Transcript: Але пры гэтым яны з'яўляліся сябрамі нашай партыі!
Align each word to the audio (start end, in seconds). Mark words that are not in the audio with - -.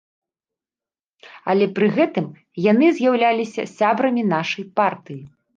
Але 1.53 1.65
пры 1.75 1.87
гэтым 1.99 2.25
яны 2.71 2.87
з'яўляліся 3.01 3.69
сябрамі 3.77 4.23
нашай 4.35 4.71
партыі! 4.83 5.25